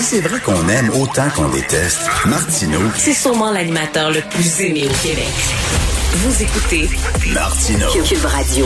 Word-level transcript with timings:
Si 0.00 0.16
c'est 0.16 0.20
vrai 0.22 0.40
qu'on 0.40 0.66
aime 0.70 0.88
autant 0.98 1.28
qu'on 1.36 1.50
déteste, 1.50 2.08
Martineau, 2.24 2.80
C'est 2.96 3.12
sûrement 3.12 3.50
l'animateur 3.50 4.10
le 4.10 4.22
plus 4.30 4.62
aimé 4.62 4.84
au 4.86 5.06
Québec. 5.06 5.28
Vous 6.14 6.42
écoutez 6.42 6.88
Martineau. 7.34 7.86
Cube 7.90 8.24
Radio. 8.24 8.64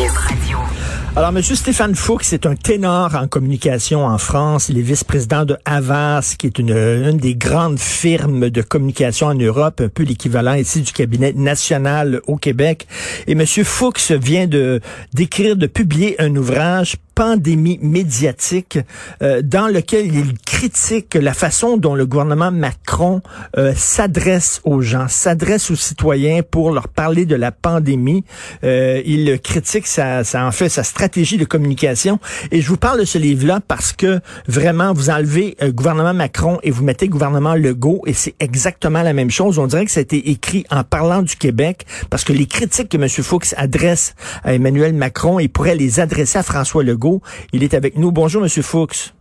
Alors, 1.16 1.30
M. 1.30 1.42
Stéphane 1.42 1.96
Fuchs 1.96 2.32
est 2.32 2.46
un 2.46 2.54
ténor 2.54 3.16
en 3.16 3.26
communication 3.26 4.06
en 4.06 4.18
France. 4.18 4.68
Il 4.68 4.78
est 4.78 4.82
vice-président 4.82 5.44
de 5.44 5.56
Havas, 5.64 6.36
qui 6.38 6.46
est 6.46 6.58
une, 6.58 6.70
une 6.70 7.18
des 7.18 7.34
grandes 7.34 7.80
firmes 7.80 8.48
de 8.50 8.62
communication 8.62 9.28
en 9.28 9.34
Europe, 9.34 9.80
un 9.80 9.88
peu 9.88 10.04
l'équivalent 10.04 10.54
ici 10.54 10.82
du 10.82 10.92
cabinet 10.92 11.32
national 11.32 12.20
au 12.28 12.36
Québec. 12.36 12.86
Et 13.26 13.32
M. 13.32 13.44
Fuchs 13.46 14.12
vient 14.12 14.46
de 14.46 14.80
d'écrire, 15.12 15.56
de 15.56 15.66
publier 15.66 16.20
un 16.20 16.34
ouvrage 16.36 16.96
pandémie 17.14 17.78
médiatique 17.80 18.78
euh, 19.22 19.42
dans 19.42 19.68
lequel 19.68 20.14
il 20.14 20.38
critique 20.38 21.14
la 21.14 21.34
façon 21.34 21.76
dont 21.76 21.94
le 21.94 22.06
gouvernement 22.06 22.50
Macron 22.50 23.20
euh, 23.58 23.72
s'adresse 23.76 24.60
aux 24.64 24.80
gens, 24.80 25.08
s'adresse 25.08 25.70
aux 25.70 25.76
citoyens 25.76 26.40
pour 26.42 26.72
leur 26.72 26.88
parler 26.88 27.26
de 27.26 27.36
la 27.36 27.52
pandémie. 27.52 28.24
Euh, 28.64 29.02
il 29.04 29.38
critique 29.40 29.86
ça, 29.86 30.24
ça 30.24 30.46
en 30.46 30.52
fait 30.52 30.68
sa 30.68 30.82
stratégie 30.82 31.36
de 31.36 31.44
communication. 31.44 32.18
Et 32.50 32.60
je 32.60 32.68
vous 32.68 32.76
parle 32.76 33.00
de 33.00 33.04
ce 33.04 33.18
livre-là 33.18 33.60
parce 33.66 33.92
que 33.92 34.20
vraiment 34.46 34.92
vous 34.92 35.10
enlevez 35.10 35.56
euh, 35.62 35.70
gouvernement 35.70 36.14
Macron 36.14 36.58
et 36.62 36.70
vous 36.70 36.82
mettez 36.82 37.08
gouvernement 37.08 37.54
Legault 37.54 38.02
et 38.06 38.12
c'est 38.12 38.34
exactement 38.40 39.02
la 39.02 39.12
même 39.12 39.30
chose. 39.30 39.58
On 39.58 39.66
dirait 39.66 39.84
que 39.84 39.90
ça 39.90 40.00
a 40.00 40.02
été 40.02 40.30
écrit 40.30 40.64
en 40.70 40.82
parlant 40.82 41.22
du 41.22 41.36
Québec 41.36 41.84
parce 42.10 42.24
que 42.24 42.32
les 42.32 42.46
critiques 42.46 42.88
que 42.88 42.96
M. 42.96 43.08
Fuchs 43.08 43.54
adresse 43.56 44.14
à 44.44 44.54
Emmanuel 44.54 44.94
Macron, 44.94 45.38
il 45.38 45.48
pourrait 45.48 45.76
les 45.76 46.00
adresser 46.00 46.38
à 46.38 46.42
François 46.42 46.82
Legault 46.82 47.03
il 47.52 47.62
est 47.62 47.74
avec 47.74 47.96
nous. 47.96 48.12
Bonjour, 48.12 48.42
Monsieur 48.42 48.62
Fuchs. 48.62 49.12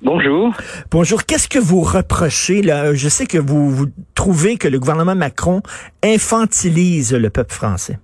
Bonjour. 0.00 0.54
Bonjour. 0.92 1.24
Qu'est-ce 1.24 1.48
que 1.48 1.58
vous 1.58 1.82
reprochez 1.82 2.62
là? 2.62 2.94
Je 2.94 3.08
sais 3.08 3.26
que 3.26 3.38
vous, 3.38 3.70
vous 3.70 3.86
trouvez 4.14 4.56
que 4.56 4.68
le 4.68 4.78
gouvernement 4.78 5.16
Macron 5.16 5.60
infantilise 6.04 7.12
le 7.12 7.30
peuple 7.30 7.52
français. 7.52 7.98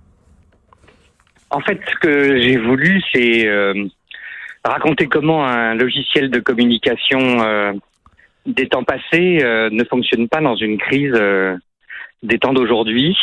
En 1.51 1.61
fait, 1.61 1.79
ce 1.89 1.95
que 2.01 2.41
j'ai 2.41 2.57
voulu, 2.57 3.01
c'est 3.13 3.47
euh, 3.47 3.85
raconter 4.65 5.07
comment 5.07 5.45
un 5.45 5.73
logiciel 5.75 6.29
de 6.29 6.39
communication 6.39 7.41
euh, 7.41 7.71
des 8.45 8.67
temps 8.67 8.83
passés 8.83 9.39
euh, 9.41 9.69
ne 9.71 9.85
fonctionne 9.85 10.27
pas 10.27 10.41
dans 10.41 10.55
une 10.55 10.77
crise 10.77 11.17
des 12.23 12.39
temps 12.39 12.53
d'aujourd'hui, 12.53 13.15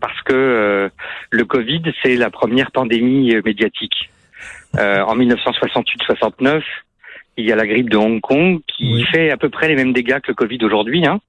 parce 0.00 0.20
que 0.22 0.90
le 1.30 1.44
Covid, 1.44 1.82
c'est 2.02 2.16
la 2.16 2.30
première 2.30 2.70
pandémie 2.70 3.34
médiatique. 3.44 4.10
Euh, 4.78 5.00
en 5.02 5.16
1968-69, 5.16 6.62
il 7.36 7.46
y 7.46 7.52
a 7.52 7.56
la 7.56 7.66
grippe 7.66 7.90
de 7.90 7.96
Hong 7.96 8.20
Kong 8.20 8.60
qui 8.66 8.92
Oui. 8.94 9.04
fait 9.12 9.30
à 9.30 9.36
peu 9.36 9.48
près 9.48 9.68
les 9.68 9.74
mêmes 9.76 9.92
dégâts 9.92 10.20
que 10.20 10.28
le 10.28 10.34
Covid 10.34 10.58
aujourd'hui. 10.62 11.06
Hein. 11.06 11.20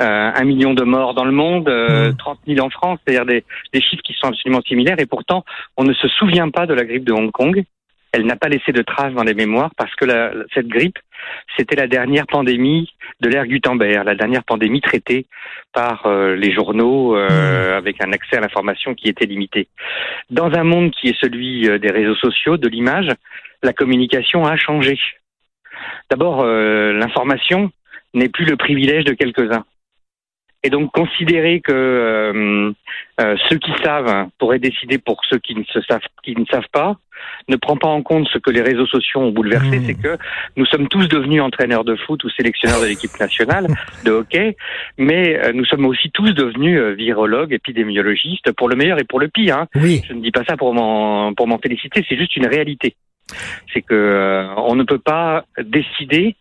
Euh, 0.00 0.30
un 0.34 0.44
million 0.44 0.74
de 0.74 0.84
morts 0.84 1.14
dans 1.14 1.24
le 1.24 1.32
monde, 1.32 1.68
euh, 1.68 2.12
Mm. 2.12 2.16
30 2.18 2.38
000 2.46 2.66
en 2.66 2.68
France, 2.70 2.98
c'est-à-dire 3.06 3.24
des, 3.24 3.44
des 3.72 3.80
chiffres 3.80 4.02
qui 4.02 4.12
sont 4.12 4.28
absolument 4.28 4.60
similaires. 4.60 4.96
Et 4.98 5.06
pourtant, 5.06 5.44
on 5.78 5.84
ne 5.84 5.94
se 5.94 6.06
souvient 6.08 6.50
pas 6.50 6.66
de 6.66 6.74
la 6.74 6.84
grippe 6.84 7.04
de 7.04 7.12
Hong 7.12 7.30
Kong. 7.32 7.64
Elle 8.16 8.24
n'a 8.24 8.36
pas 8.36 8.48
laissé 8.48 8.72
de 8.72 8.80
traces 8.80 9.12
dans 9.12 9.24
les 9.24 9.34
mémoires 9.34 9.70
parce 9.76 9.94
que 9.94 10.06
la- 10.06 10.32
cette 10.54 10.68
grippe, 10.68 10.98
c'était 11.54 11.76
la 11.76 11.86
dernière 11.86 12.26
pandémie 12.26 12.90
de 13.20 13.28
l'ère 13.28 13.46
Gutenberg, 13.46 14.06
la 14.06 14.14
dernière 14.14 14.42
pandémie 14.42 14.80
traitée 14.80 15.26
par 15.74 16.06
euh, 16.06 16.34
les 16.34 16.50
journaux 16.50 17.14
euh, 17.14 17.76
avec 17.76 18.02
un 18.02 18.12
accès 18.12 18.38
à 18.38 18.40
l'information 18.40 18.94
qui 18.94 19.08
était 19.08 19.26
limité. 19.26 19.68
Dans 20.30 20.50
un 20.52 20.64
monde 20.64 20.92
qui 20.92 21.08
est 21.08 21.20
celui 21.20 21.68
euh, 21.68 21.78
des 21.78 21.90
réseaux 21.90 22.14
sociaux, 22.14 22.56
de 22.56 22.68
l'image, 22.68 23.10
la 23.62 23.74
communication 23.74 24.46
a 24.46 24.56
changé. 24.56 24.98
D'abord, 26.08 26.40
euh, 26.40 26.94
l'information 26.94 27.70
n'est 28.14 28.30
plus 28.30 28.46
le 28.46 28.56
privilège 28.56 29.04
de 29.04 29.12
quelques-uns. 29.12 29.66
Et 30.66 30.70
donc 30.70 30.90
considérer 30.90 31.60
que 31.60 31.72
euh, 31.72 32.72
euh, 33.20 33.36
ceux 33.48 33.58
qui 33.58 33.70
savent 33.84 34.26
pourraient 34.38 34.58
décider 34.58 34.98
pour 34.98 35.20
ceux 35.30 35.38
qui 35.38 35.54
ne 35.54 35.62
se 35.62 35.80
savent 35.82 36.00
qui 36.24 36.34
ne 36.36 36.44
savent 36.46 36.68
pas 36.72 36.96
ne 37.48 37.54
prend 37.56 37.76
pas 37.76 37.86
en 37.88 38.02
compte 38.02 38.26
ce 38.32 38.38
que 38.38 38.50
les 38.50 38.62
réseaux 38.62 38.86
sociaux 38.86 39.20
ont 39.20 39.30
bouleversé, 39.30 39.78
Mmh. 39.78 39.84
c'est 39.86 39.94
que 39.94 40.16
nous 40.56 40.66
sommes 40.66 40.88
tous 40.88 41.08
devenus 41.08 41.40
entraîneurs 41.40 41.84
de 41.84 41.94
foot 41.96 42.22
ou 42.24 42.30
sélectionneurs 42.30 42.80
de 42.80 42.86
l'équipe 42.86 43.18
nationale 43.20 43.68
de 44.04 44.10
hockey, 44.10 44.56
mais 44.98 45.38
euh, 45.38 45.52
nous 45.52 45.64
sommes 45.64 45.86
aussi 45.86 46.10
tous 46.10 46.32
devenus 46.32 46.78
euh, 46.78 46.94
virologues, 46.94 47.52
épidémiologistes, 47.52 48.50
pour 48.52 48.68
le 48.68 48.74
meilleur 48.76 48.98
et 48.98 49.04
pour 49.04 49.20
le 49.20 49.28
pire. 49.28 49.56
hein. 49.58 49.66
Oui. 49.76 50.02
Je 50.08 50.12
ne 50.14 50.20
dis 50.20 50.32
pas 50.32 50.44
ça 50.48 50.56
pour 50.56 50.74
m'en 50.74 51.32
pour 51.34 51.46
m'en 51.46 51.58
féliciter, 51.58 52.04
c'est 52.08 52.18
juste 52.18 52.34
une 52.36 52.46
réalité. 52.46 52.96
C'est 53.72 53.82
que 53.82 53.94
euh, 53.94 54.48
on 54.56 54.74
ne 54.74 54.82
peut 54.82 54.98
pas 54.98 55.44
décider 55.62 56.34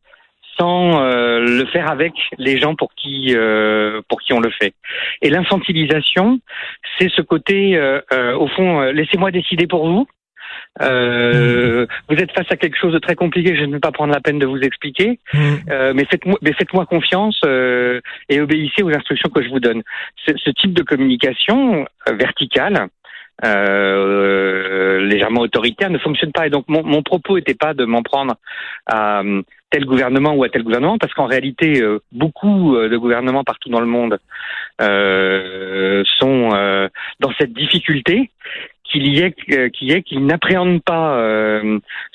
sans 0.58 1.02
euh, 1.02 1.40
le 1.40 1.66
faire 1.66 1.90
avec 1.90 2.14
les 2.38 2.58
gens 2.58 2.76
pour 2.76 2.94
qui 2.96 3.34
euh, 3.36 4.02
pour 4.10 4.22
qui 4.22 4.34
on 4.34 4.40
le 4.40 4.52
fait. 4.52 4.74
Et 5.22 5.30
l'infantilisation, 5.30 6.40
c'est 6.98 7.10
ce 7.10 7.22
côté 7.22 7.76
euh, 7.78 8.00
euh, 8.14 8.36
au 8.36 8.48
fond 8.48 8.82
euh, 8.82 8.92
laissez-moi 8.92 9.32
décider 9.32 9.68
pour 9.68 9.88
vous. 9.88 10.08
Euh, 10.82 11.86
Vous 12.10 12.16
êtes 12.18 12.32
face 12.32 12.50
à 12.50 12.58
quelque 12.58 12.78
chose 12.78 12.94
de 12.94 13.00
très 13.00 13.16
compliqué, 13.16 13.56
je 13.56 13.64
ne 13.66 13.74
vais 13.74 13.80
pas 13.80 13.92
prendre 13.92 14.14
la 14.14 14.20
peine 14.20 14.40
de 14.40 14.46
vous 14.46 14.60
expliquer, 14.60 15.20
Mm. 15.34 15.40
euh, 15.70 15.94
mais 15.96 16.06
faites-moi 16.06 16.38
faites-moi 16.58 16.86
confiance 16.86 17.40
euh, 17.46 18.00
et 18.30 18.42
obéissez 18.42 18.84
aux 18.84 18.90
instructions 18.94 19.30
que 19.30 19.42
je 19.42 19.50
vous 19.50 19.60
donne. 19.60 19.84
Ce, 20.26 20.32
ce 20.38 20.50
type 20.52 20.74
de 20.74 20.84
communication 20.84 21.86
euh, 22.10 22.14
verticale, 22.16 22.88
euh, 23.44 25.00
légèrement 25.00 25.42
autoritaire, 25.42 25.90
ne 25.90 25.98
fonctionne 25.98 26.32
pas. 26.32 26.48
Et 26.48 26.50
donc 26.50 26.66
mon, 26.68 26.84
mon 26.84 27.04
propos 27.04 27.36
n'était 27.36 27.56
pas 27.56 27.74
de 27.74 27.86
m'en 27.86 28.04
prendre 28.04 28.36
à 28.86 29.22
euh, 29.22 29.42
tel 29.72 29.86
gouvernement 29.86 30.34
ou 30.34 30.44
à 30.44 30.50
tel 30.50 30.64
gouvernement, 30.64 30.98
parce 30.98 31.14
qu'en 31.14 31.26
réalité, 31.26 31.82
euh, 31.82 32.00
beaucoup 32.12 32.76
euh, 32.76 32.88
de 32.88 32.98
gouvernements 32.98 33.44
partout 33.44 33.70
dans 33.70 33.82
le 33.82 33.88
monde 33.88 34.20
sont 36.20 36.50
dans 37.20 37.32
cette 37.40 37.54
difficulté 37.54 38.30
qu'il 38.84 39.08
y 39.08 39.20
ait 39.20 39.34
qu'il 39.72 39.92
y 39.92 40.04
qu'ils 40.04 40.26
n'appréhendent 40.26 40.84
pas 40.84 41.18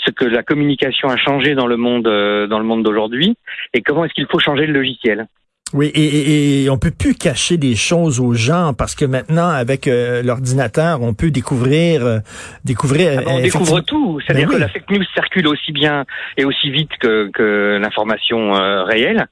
ce 0.05 0.11
que 0.11 0.25
la 0.25 0.43
communication 0.43 1.09
a 1.09 1.17
changé 1.17 1.55
dans 1.55 1.67
le 1.67 1.77
monde 1.77 2.07
euh, 2.07 2.47
dans 2.47 2.59
le 2.59 2.65
monde 2.65 2.83
d'aujourd'hui 2.83 3.37
et 3.75 3.83
comment 3.83 4.05
est-ce 4.05 4.15
qu'il 4.15 4.27
faut 4.27 4.39
changer 4.39 4.67
le 4.67 4.73
logiciel. 4.73 5.27
Oui, 5.73 5.87
et, 5.95 6.01
et, 6.01 6.65
et 6.65 6.71
on 6.71 6.79
peut 6.79 6.91
plus 6.91 7.15
cacher 7.15 7.57
des 7.57 7.77
choses 7.77 8.19
aux 8.19 8.35
gens 8.35 8.75
parce 8.77 8.95
que 8.97 9.05
maintenant, 9.05 9.49
avec 9.51 9.87
euh, 9.87 10.23
l'ordinateur, 10.23 11.01
on 11.01 11.15
peut 11.15 11.31
découvrir, 11.31 12.05
euh, 12.05 12.19
découvrir. 12.65 13.13
Ah 13.19 13.23
ben, 13.23 13.29
on 13.29 13.39
euh, 13.39 13.43
découvre 13.43 13.81
tout, 13.81 14.21
c'est-à-dire 14.21 14.49
Ben 14.49 14.55
que 14.57 14.61
la 14.61 14.69
fake 14.69 14.91
news 14.91 15.05
circule 15.15 15.47
aussi 15.47 15.71
bien 15.71 16.05
et 16.37 16.45
aussi 16.45 16.71
vite 16.71 16.91
que, 16.99 17.31
que 17.33 17.79
l'information 17.81 18.57
euh, 18.57 18.83
réelle. 18.83 19.27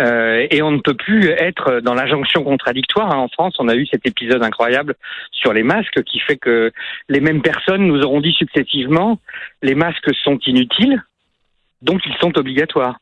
Euh, 0.00 0.46
et 0.50 0.62
on 0.62 0.70
ne 0.72 0.80
peut 0.80 0.94
plus 0.94 1.28
être 1.28 1.80
dans 1.80 1.94
l'injonction 1.94 2.42
contradictoire. 2.42 3.12
hein. 3.12 3.18
En 3.18 3.28
France, 3.28 3.54
on 3.58 3.68
a 3.68 3.74
eu 3.74 3.86
cet 3.86 4.06
épisode 4.06 4.42
incroyable 4.42 4.94
sur 5.32 5.52
les 5.52 5.62
masques 5.62 6.02
qui 6.04 6.18
fait 6.18 6.36
que 6.36 6.72
les 7.08 7.20
mêmes 7.20 7.42
personnes 7.42 7.86
nous 7.86 8.00
auront 8.02 8.20
dit 8.20 8.32
successivement 8.32 9.20
les 9.62 9.74
masques 9.74 10.14
sont 10.24 10.38
inutiles, 10.46 11.02
donc 11.82 12.00
ils 12.06 12.16
sont 12.20 12.36
obligatoires. 12.38 12.96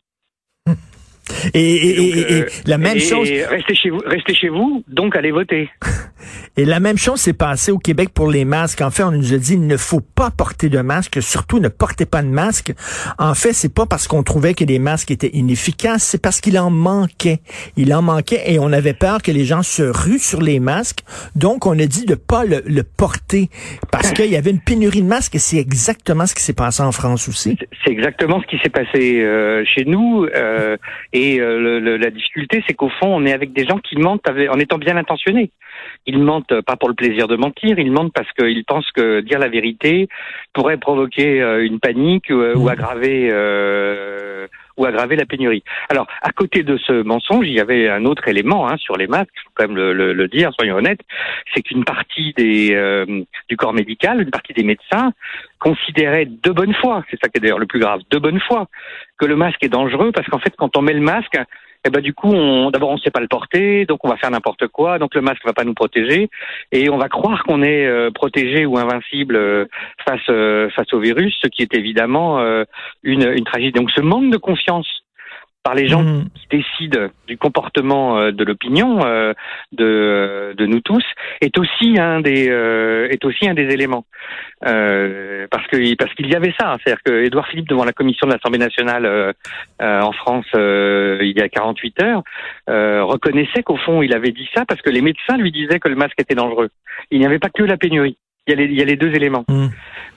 Et, 1.54 1.60
et- 1.60 1.90
Et 1.90 1.96
donc, 1.96 2.06
et- 2.16 2.32
et 2.38 2.42
euh, 2.42 2.46
la 2.66 2.78
même 2.78 2.98
chose, 2.98 3.28
Restez 3.48 3.74
chez 3.74 3.90
vous, 3.90 4.00
restez 4.06 4.34
chez 4.34 4.48
vous, 4.48 4.82
donc 4.88 5.14
allez 5.16 5.30
voter. 5.30 5.70
et 6.56 6.64
la 6.64 6.80
même 6.80 6.98
chose 6.98 7.20
s'est 7.20 7.32
passée 7.32 7.70
au 7.72 7.78
Québec 7.78 8.10
pour 8.12 8.30
les 8.30 8.44
masques. 8.44 8.80
En 8.80 8.90
fait, 8.90 9.02
on 9.04 9.12
nous 9.12 9.32
a 9.32 9.38
dit 9.38 9.54
il 9.54 9.66
ne 9.66 9.76
faut 9.76 10.00
pas 10.00 10.30
porter 10.30 10.68
de 10.68 10.80
masque, 10.80 11.22
surtout 11.22 11.58
ne 11.60 11.68
portez 11.68 12.06
pas 12.06 12.22
de 12.22 12.28
masque. 12.28 12.72
En 13.18 13.34
fait, 13.34 13.52
c'est 13.52 13.72
pas 13.72 13.86
parce 13.86 14.08
qu'on 14.08 14.22
trouvait 14.22 14.54
que 14.54 14.64
les 14.64 14.78
masques 14.78 15.10
étaient 15.10 15.30
inefficaces, 15.32 16.02
c'est 16.04 16.20
parce 16.20 16.40
qu'il 16.40 16.58
en 16.58 16.70
manquait. 16.70 17.38
Il 17.76 17.94
en 17.94 18.02
manquait 18.02 18.42
et 18.52 18.58
on 18.58 18.72
avait 18.72 18.94
peur 18.94 19.22
que 19.22 19.30
les 19.30 19.44
gens 19.44 19.62
se 19.62 19.82
ruent 19.82 20.18
sur 20.18 20.40
les 20.42 20.60
masques. 20.60 21.00
Donc, 21.36 21.66
on 21.66 21.78
a 21.78 21.86
dit 21.86 22.04
de 22.04 22.14
pas 22.16 22.44
le, 22.44 22.62
le 22.66 22.82
porter 22.82 23.48
parce 23.90 24.12
qu'il 24.12 24.26
y 24.30 24.36
avait 24.36 24.50
une 24.50 24.60
pénurie 24.60 25.02
de 25.02 25.06
masques 25.08 25.34
et 25.36 25.38
c'est 25.38 25.58
exactement 25.58 26.26
ce 26.26 26.34
qui 26.34 26.42
s'est 26.42 26.52
passé 26.52 26.82
en 26.82 26.92
France 26.92 27.28
aussi. 27.28 27.56
C'est 27.84 27.92
exactement 27.92 28.40
ce 28.42 28.46
qui 28.46 28.60
s'est 28.62 28.70
passé 28.70 29.20
euh, 29.22 29.64
chez 29.64 29.84
nous. 29.84 30.26
euh, 30.34 30.76
et 31.12 31.40
euh, 31.40 31.58
le- 31.58 31.80
le- 31.80 31.96
la 31.96 32.10
difficulté, 32.10 32.62
c'est 32.66 32.74
qu'au 32.74 32.88
fond, 32.88 33.08
on 33.08 33.24
est 33.26 33.32
avec 33.32 33.52
des 33.52 33.64
gens 33.64 33.78
qui 33.78 33.96
mentent 33.96 34.26
en 34.28 34.58
étant 34.58 34.78
bien 34.78 34.96
intentionnés. 34.96 35.50
Ils 36.06 36.18
mentent 36.18 36.60
pas 36.62 36.76
pour 36.76 36.88
le 36.88 36.94
plaisir 36.94 37.28
de 37.28 37.36
mentir, 37.36 37.78
ils 37.78 37.92
mentent 37.92 38.12
parce 38.12 38.30
qu'ils 38.32 38.64
pensent 38.64 38.90
que 38.90 39.20
dire 39.20 39.38
la 39.38 39.48
vérité 39.48 40.08
pourrait 40.52 40.76
provoquer 40.76 41.40
euh, 41.40 41.64
une 41.64 41.78
panique 41.78 42.30
euh, 42.30 42.54
ou 42.56 42.62
Mhm. 42.64 42.68
aggraver 42.68 43.28
euh, 43.30 44.46
ou 44.78 44.86
aggraver 44.86 45.16
la 45.16 45.26
pénurie. 45.26 45.62
Alors, 45.90 46.06
à 46.22 46.30
côté 46.32 46.62
de 46.62 46.78
ce 46.78 47.02
mensonge, 47.02 47.46
il 47.46 47.52
y 47.52 47.60
avait 47.60 47.88
un 47.90 48.06
autre 48.06 48.26
élément 48.26 48.66
hein, 48.68 48.76
sur 48.78 48.96
les 48.96 49.06
masques, 49.06 49.28
faut 49.44 49.50
quand 49.54 49.68
même 49.68 49.76
le, 49.76 49.92
le- 49.92 50.14
le 50.14 50.28
dire, 50.28 50.50
soyons 50.54 50.76
honnêtes, 50.76 51.02
c'est 51.54 51.60
qu'une 51.62 51.84
partie 51.84 52.32
des, 52.38 52.70
euh, 52.74 53.04
du 53.50 53.56
corps 53.58 53.74
médical, 53.74 54.22
une 54.22 54.30
partie 54.30 54.54
des 54.54 54.64
médecins 54.64 55.12
considérait 55.58 56.24
de 56.26 56.50
bonne 56.50 56.72
foi, 56.74 57.04
c'est 57.10 57.18
ça 57.22 57.28
qui 57.28 57.36
est 57.36 57.40
d'ailleurs 57.40 57.58
le 57.58 57.66
plus 57.66 57.80
grave, 57.80 58.00
de 58.10 58.18
bonne 58.18 58.40
foi, 58.40 58.66
que 59.18 59.26
le 59.26 59.36
masque 59.36 59.62
est 59.62 59.68
dangereux 59.68 60.10
parce 60.10 60.26
qu'en 60.28 60.38
fait, 60.38 60.54
quand 60.56 60.74
on 60.76 60.82
met 60.82 60.94
le 60.94 61.00
masque, 61.00 61.36
eh 61.84 61.90
ben 61.90 62.00
du 62.00 62.14
coup, 62.14 62.30
on, 62.32 62.70
d'abord 62.70 62.90
on 62.90 62.94
ne 62.94 63.00
sait 63.00 63.10
pas 63.10 63.20
le 63.20 63.28
porter, 63.28 63.86
donc 63.86 64.04
on 64.04 64.08
va 64.08 64.16
faire 64.16 64.30
n'importe 64.30 64.68
quoi, 64.68 64.98
donc 64.98 65.14
le 65.14 65.20
masque 65.20 65.44
va 65.44 65.52
pas 65.52 65.64
nous 65.64 65.74
protéger, 65.74 66.30
et 66.70 66.88
on 66.88 66.96
va 66.96 67.08
croire 67.08 67.42
qu'on 67.44 67.62
est 67.62 67.86
euh, 67.86 68.10
protégé 68.10 68.66
ou 68.66 68.78
invincible 68.78 69.36
euh, 69.36 69.66
face 70.04 70.20
euh, 70.28 70.70
face 70.70 70.92
au 70.92 71.00
virus, 71.00 71.36
ce 71.42 71.48
qui 71.48 71.62
est 71.62 71.74
évidemment 71.74 72.40
euh, 72.40 72.64
une, 73.02 73.28
une 73.28 73.44
tragédie. 73.44 73.72
Donc 73.72 73.90
ce 73.90 74.00
manque 74.00 74.30
de 74.30 74.36
confiance 74.36 75.01
par 75.62 75.74
les 75.74 75.86
gens 75.86 76.02
Mhm. 76.02 76.24
qui 76.34 76.46
décident 76.58 77.08
du 77.26 77.36
comportement 77.38 78.18
euh, 78.18 78.32
de 78.32 78.44
l'opinion 78.44 79.04
euh, 79.04 79.32
de, 79.72 80.54
de 80.56 80.66
nous 80.66 80.80
tous 80.80 81.04
est 81.40 81.56
aussi 81.58 81.98
un 81.98 82.20
des 82.20 82.48
euh, 82.50 83.08
est 83.10 83.24
aussi 83.24 83.48
un 83.48 83.54
des 83.54 83.72
éléments. 83.72 84.04
Euh, 84.66 85.46
parce 85.50 85.66
que 85.68 85.94
parce 85.96 86.12
qu'il 86.14 86.28
y 86.28 86.34
avait 86.34 86.54
ça. 86.58 86.76
C'est-à-dire 86.82 87.02
que 87.04 87.24
Édouard 87.24 87.46
Philippe 87.48 87.68
devant 87.68 87.84
la 87.84 87.92
commission 87.92 88.26
de 88.26 88.32
l'Assemblée 88.32 88.58
nationale 88.58 89.06
euh, 89.06 89.32
euh, 89.80 90.00
en 90.00 90.12
France 90.12 90.46
euh, 90.54 91.18
il 91.22 91.36
y 91.36 91.40
a 91.42 91.48
48 91.48 92.02
heures 92.02 92.22
euh, 92.68 93.04
reconnaissait 93.04 93.62
qu'au 93.62 93.76
fond 93.76 94.02
il 94.02 94.14
avait 94.14 94.32
dit 94.32 94.48
ça 94.54 94.64
parce 94.66 94.80
que 94.82 94.90
les 94.90 95.00
médecins 95.00 95.36
lui 95.36 95.52
disaient 95.52 95.78
que 95.80 95.88
le 95.88 95.96
masque 95.96 96.20
était 96.20 96.34
dangereux. 96.34 96.70
Il 97.10 97.18
n'y 97.20 97.26
avait 97.26 97.38
pas 97.38 97.50
que 97.50 97.62
la 97.62 97.76
pénurie. 97.76 98.16
Il 98.48 98.50
y 98.50 98.54
a 98.54 98.56
les, 98.56 98.64
il 98.72 98.76
y 98.76 98.82
a 98.82 98.84
les 98.84 98.96
deux 98.96 99.14
éléments. 99.14 99.44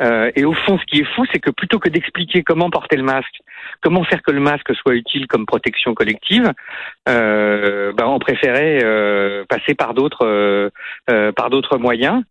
Euh, 0.02 0.32
et 0.36 0.46
au 0.46 0.54
fond, 0.54 0.80
ce 0.80 0.86
qui 0.86 1.00
est 1.02 1.16
fou, 1.16 1.26
c'est 1.32 1.38
que 1.40 1.52
plutôt 1.52 1.78
que 1.78 1.90
d'expliquer 1.90 2.42
comment 2.42 2.72
porter 2.72 2.98
le 2.98 3.04
masque, 3.04 3.38
comment 3.86 4.04
faire 4.04 4.24
que 4.24 4.32
le 4.32 4.40
masque 4.40 4.74
soit 4.74 4.96
utile 4.96 5.28
comme 5.28 5.46
protection 5.46 5.94
collective, 5.94 6.52
euh, 7.08 7.94
ben, 7.94 8.08
on 8.08 8.18
préférait 8.18 8.80
euh, 8.84 9.46
passer 9.48 9.76
par 9.76 9.94
d'autres 9.94 10.26
euh, 10.26 11.32
par 11.34 11.52
d'autres 11.52 11.78
moyens. 11.78 12.24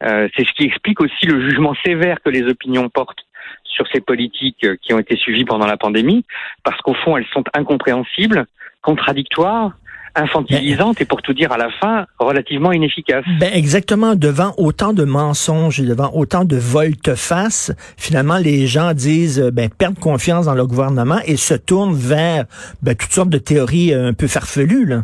C'est 0.00 0.46
ce 0.46 0.52
qui 0.52 0.64
explique 0.64 1.00
aussi 1.00 1.26
le 1.26 1.40
jugement 1.50 1.74
sévère 1.84 2.18
que 2.24 2.30
les 2.30 2.44
opinions 2.44 2.88
portent 2.88 3.24
sur 3.64 3.86
ces 3.92 4.00
politiques 4.00 4.64
qui 4.82 4.94
ont 4.94 5.00
été 5.00 5.16
suivies 5.16 5.44
pendant 5.44 5.66
la 5.66 5.76
pandémie, 5.76 6.24
parce 6.62 6.80
qu'au 6.80 6.94
fond, 6.94 7.16
elles 7.16 7.26
sont 7.32 7.44
incompréhensibles, 7.54 8.46
contradictoires, 8.80 9.72
infantilisantes 10.14 11.00
et 11.00 11.04
pour 11.04 11.22
tout 11.22 11.32
dire 11.32 11.52
à 11.52 11.58
la 11.58 11.70
fin, 11.70 12.06
relativement 12.18 12.72
inefficaces. 12.72 13.24
Ben 13.38 13.50
exactement, 13.52 14.14
devant 14.14 14.54
autant 14.58 14.92
de 14.92 15.04
mensonges 15.04 15.80
et 15.80 15.86
devant 15.86 16.10
autant 16.14 16.44
de 16.44 16.56
volte-face, 16.56 17.72
finalement 17.96 18.38
les 18.38 18.66
gens 18.66 18.92
disent 18.92 19.40
euh, 19.40 19.50
ben 19.50 19.70
perdent 19.70 19.98
confiance 19.98 20.46
dans 20.46 20.54
le 20.54 20.66
gouvernement 20.66 21.20
et 21.26 21.36
se 21.36 21.54
tournent 21.54 21.94
vers 21.94 22.44
ben, 22.82 22.94
toutes 22.94 23.12
sortes 23.12 23.30
de 23.30 23.38
théories 23.38 23.92
euh, 23.92 24.08
un 24.08 24.12
peu 24.12 24.26
farfelues 24.26 24.86
là. 24.86 25.02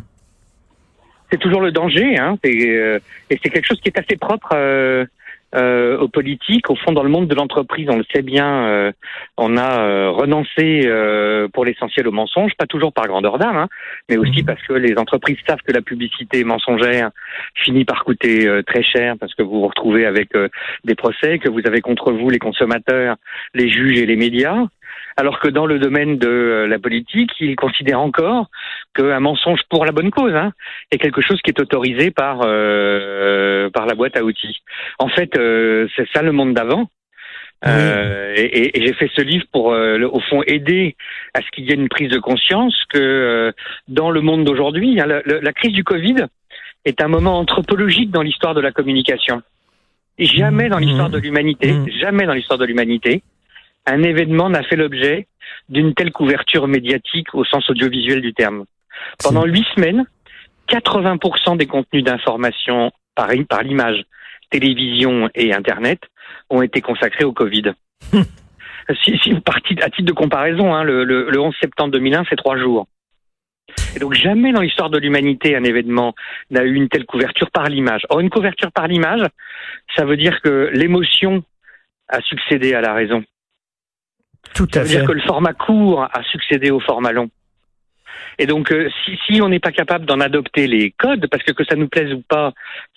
c'est 1.30 1.38
toujours 1.38 1.60
le 1.60 1.72
danger, 1.72 2.18
hein, 2.18 2.36
euh, 2.44 2.98
et 3.30 3.38
c'est 3.42 3.50
quelque 3.50 3.66
chose 3.66 3.80
qui 3.80 3.88
est 3.88 3.98
assez 3.98 4.16
propre 4.16 4.50
euh, 4.54 5.04
euh, 5.54 5.98
aux 5.98 6.08
politiques. 6.08 6.70
Au 6.70 6.76
fond, 6.76 6.92
dans 6.92 7.02
le 7.02 7.08
monde 7.08 7.28
de 7.28 7.34
l'entreprise, 7.34 7.88
on 7.90 7.96
le 7.96 8.04
sait 8.14 8.22
bien, 8.22 8.66
euh, 8.66 8.92
on 9.36 9.56
a 9.56 9.80
euh, 9.80 10.10
renoncé 10.10 10.82
euh, 10.84 11.48
pour 11.48 11.64
l'essentiel 11.64 12.08
au 12.08 12.12
mensonge, 12.12 12.52
pas 12.58 12.66
toujours 12.66 12.92
par 12.92 13.06
grandeur 13.06 13.38
d'âme, 13.38 13.56
hein, 13.56 13.68
mais 14.08 14.16
aussi 14.16 14.40
Mhm. 14.40 14.46
parce 14.46 14.62
que 14.62 14.72
les 14.72 14.96
entreprises 14.98 15.38
savent 15.48 15.62
que 15.66 15.72
la 15.72 15.82
publicité 15.82 16.44
mensongère 16.44 17.10
finit 17.54 17.84
par 17.84 18.04
coûter 18.04 18.46
euh, 18.46 18.62
très 18.62 18.82
cher, 18.82 19.14
parce 19.18 19.34
que 19.34 19.42
vous 19.42 19.60
vous 19.60 19.68
retrouvez 19.68 20.06
avec 20.06 20.34
euh, 20.34 20.48
des 20.84 20.94
procès, 20.94 21.38
que 21.38 21.48
vous 21.48 21.62
avez 21.66 21.80
contre 21.80 22.12
vous 22.12 22.28
les 22.30 22.38
consommateurs, 22.38 23.16
les 23.54 23.68
juges 23.68 23.98
et 23.98 24.06
les 24.06 24.16
médias. 24.16 24.64
Alors 25.18 25.40
que 25.40 25.48
dans 25.48 25.64
le 25.66 25.78
domaine 25.78 26.18
de 26.18 26.28
euh, 26.28 26.66
la 26.66 26.78
politique, 26.78 27.30
ils 27.40 27.56
considèrent 27.56 28.00
encore 28.00 28.50
qu'un 28.94 29.20
mensonge 29.20 29.60
pour 29.70 29.84
la 29.86 29.92
bonne 29.92 30.10
cause 30.10 30.34
hein, 30.34 30.52
est 30.90 30.98
quelque 30.98 31.22
chose 31.22 31.40
qui 31.42 31.50
est 31.50 31.60
autorisé 31.60 32.10
par 32.10 32.40
euh, 32.44 33.70
par 33.70 33.86
la 33.86 33.94
boîte 33.94 34.16
à 34.16 34.22
outils. 34.24 34.58
En 34.98 35.08
fait, 35.08 35.36
euh, 35.38 35.88
c'est 35.96 36.06
ça 36.12 36.22
le 36.22 36.32
monde 36.32 36.52
d'avant. 36.54 36.88
Euh, 37.66 38.34
et 38.36 38.78
et- 38.78 38.86
j'ai 38.86 38.92
fait 38.92 39.10
ce 39.16 39.22
livre 39.22 39.46
pour, 39.50 39.72
euh, 39.72 39.98
au 40.12 40.20
fond, 40.20 40.42
aider 40.46 40.94
à 41.32 41.40
ce 41.40 41.50
qu'il 41.52 41.64
y 41.64 41.70
ait 41.70 41.74
une 41.74 41.88
prise 41.88 42.10
de 42.10 42.18
conscience 42.18 42.76
que 42.90 42.98
euh, 42.98 43.52
dans 43.88 44.10
le 44.10 44.20
monde 44.20 44.44
d'aujourd'hui, 44.44 45.00
hein, 45.00 45.06
la, 45.06 45.52
crise 45.54 45.72
du 45.72 45.82
Covid 45.82 46.26
est 46.84 47.02
un 47.02 47.08
moment 47.08 47.38
anthropologique 47.38 48.10
dans 48.10 48.20
l'histoire 48.20 48.54
de 48.54 48.60
la 48.60 48.72
communication. 48.72 49.42
Et 50.18 50.26
jamais 50.26 50.68
dans 50.68 50.78
l'histoire 50.78 51.08
de 51.10 51.18
l'humanité, 51.18 51.72
Mhm. 51.72 51.88
jamais 52.00 52.26
dans 52.26 52.34
l'histoire 52.34 52.58
de 52.58 52.66
l'humanité, 52.66 53.22
un 53.86 54.02
événement 54.02 54.50
n'a 54.50 54.62
fait 54.62 54.76
l'objet 54.76 55.26
d'une 55.68 55.94
telle 55.94 56.12
couverture 56.12 56.66
médiatique 56.68 57.34
au 57.34 57.44
sens 57.44 57.68
audiovisuel 57.70 58.20
du 58.20 58.34
terme. 58.34 58.64
Pendant 59.22 59.44
huit 59.44 59.66
semaines, 59.74 60.04
80% 60.68 61.56
des 61.56 61.66
contenus 61.66 62.04
d'information 62.04 62.90
par, 63.14 63.30
par 63.48 63.62
l'image, 63.62 64.04
télévision 64.50 65.28
et 65.34 65.52
Internet 65.52 66.00
ont 66.50 66.62
été 66.62 66.80
consacrés 66.80 67.24
au 67.24 67.32
Covid. 67.32 67.72
si, 68.12 69.18
si, 69.22 69.32
à 69.82 69.90
titre 69.90 70.02
de 70.02 70.12
comparaison, 70.12 70.74
hein, 70.74 70.84
le, 70.84 71.04
le, 71.04 71.30
le 71.30 71.40
11 71.40 71.54
septembre 71.60 71.92
2001, 71.92 72.24
c'est 72.28 72.36
trois 72.36 72.58
jours. 72.58 72.86
Et 73.96 73.98
donc 73.98 74.14
jamais 74.14 74.52
dans 74.52 74.60
l'histoire 74.60 74.90
de 74.90 74.98
l'humanité 74.98 75.56
un 75.56 75.64
événement 75.64 76.14
n'a 76.50 76.62
eu 76.62 76.74
une 76.74 76.88
telle 76.88 77.04
couverture 77.04 77.50
par 77.50 77.68
l'image. 77.68 78.02
Or 78.10 78.20
une 78.20 78.30
couverture 78.30 78.70
par 78.70 78.86
l'image, 78.86 79.26
ça 79.96 80.04
veut 80.04 80.16
dire 80.16 80.40
que 80.40 80.70
l'émotion 80.72 81.42
a 82.08 82.20
succédé 82.20 82.74
à 82.74 82.80
la 82.80 82.94
raison. 82.94 83.24
Tout 84.54 84.68
à 84.74 84.80
veut 84.80 84.86
fait. 84.86 84.96
dire 84.96 85.06
que 85.06 85.12
le 85.12 85.20
format 85.20 85.52
court 85.52 86.02
a 86.02 86.22
succédé 86.24 86.70
au 86.70 86.80
format 86.80 87.12
long. 87.12 87.30
Et 88.38 88.46
donc, 88.46 88.70
euh, 88.70 88.90
si, 89.04 89.18
si 89.26 89.40
on 89.40 89.48
n'est 89.48 89.60
pas 89.60 89.72
capable 89.72 90.04
d'en 90.04 90.20
adopter 90.20 90.66
les 90.66 90.90
codes, 90.90 91.26
parce 91.30 91.42
que 91.42 91.52
que 91.52 91.64
ça 91.64 91.74
nous 91.74 91.88
plaise 91.88 92.12
ou 92.12 92.22
pas, 92.28 92.52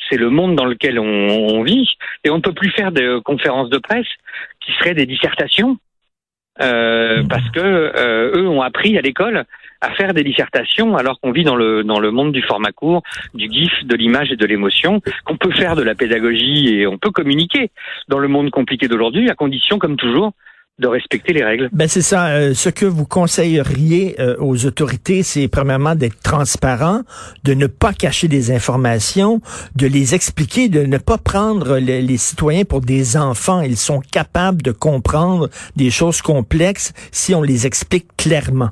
c'est 0.09 0.17
le 0.17 0.29
monde 0.29 0.55
dans 0.55 0.65
lequel 0.65 0.99
on, 0.99 1.05
on 1.05 1.63
vit, 1.63 1.87
et 2.23 2.29
on 2.29 2.37
ne 2.37 2.41
peut 2.41 2.53
plus 2.53 2.71
faire 2.71 2.91
de 2.91 3.19
conférences 3.19 3.69
de 3.69 3.77
presse 3.77 4.07
qui 4.59 4.73
seraient 4.73 4.95
des 4.95 5.05
dissertations, 5.05 5.77
euh, 6.61 7.23
parce 7.29 7.49
que 7.51 7.59
euh, 7.61 8.31
eux 8.35 8.47
ont 8.49 8.61
appris 8.61 8.97
à 8.97 9.01
l'école 9.01 9.45
à 9.81 9.91
faire 9.91 10.13
des 10.13 10.25
dissertations, 10.25 10.97
alors 10.97 11.21
qu'on 11.21 11.31
vit 11.31 11.45
dans 11.45 11.55
le 11.55 11.85
dans 11.85 12.01
le 12.01 12.11
monde 12.11 12.33
du 12.33 12.41
format 12.41 12.73
court, 12.73 13.01
du 13.33 13.49
gif, 13.49 13.71
de 13.85 13.95
l'image 13.95 14.29
et 14.29 14.35
de 14.35 14.45
l'émotion, 14.45 15.01
qu'on 15.23 15.37
peut 15.37 15.53
faire 15.53 15.77
de 15.77 15.83
la 15.83 15.95
pédagogie 15.95 16.67
et 16.73 16.85
on 16.85 16.97
peut 16.97 17.11
communiquer 17.11 17.71
dans 18.09 18.19
le 18.19 18.27
monde 18.27 18.49
compliqué 18.49 18.89
d'aujourd'hui, 18.89 19.29
à 19.29 19.35
condition, 19.35 19.79
comme 19.79 19.95
toujours, 19.95 20.33
de 20.79 20.87
respecter 20.87 21.33
les 21.33 21.43
règles. 21.43 21.69
Ben 21.73 21.87
c'est 21.87 22.01
ça. 22.01 22.29
euh, 22.29 22.53
ce 22.53 22.69
que 22.69 22.85
vous 22.85 23.05
conseilleriez 23.05 24.19
euh, 24.19 24.35
aux 24.39 24.65
autorités, 24.65 25.23
c'est 25.23 25.47
premièrement 25.49 25.93
d'être 25.93 26.21
transparent, 26.23 27.01
de 27.43 27.53
ne 27.53 27.67
pas 27.67 27.93
cacher 27.93 28.27
des 28.29 28.51
informations, 28.51 29.41
de 29.75 29.87
les 29.87 30.15
expliquer, 30.15 30.69
de 30.69 30.85
ne 30.85 30.97
pas 30.97 31.17
prendre 31.17 31.77
les, 31.77 32.01
les 32.01 32.17
citoyens 32.17 32.63
pour 32.63 32.81
des 32.81 33.17
enfants. 33.17 33.61
Ils 33.61 33.77
sont 33.77 33.99
capables 33.99 34.61
de 34.61 34.71
comprendre 34.71 35.49
des 35.75 35.91
choses 35.91 36.21
complexes 36.21 36.93
si 37.11 37.35
on 37.35 37.41
les 37.41 37.67
explique 37.67 38.07
clairement. 38.17 38.69